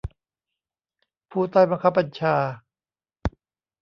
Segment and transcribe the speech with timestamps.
[1.31, 2.35] ผู้ใต้บังคับบัญชา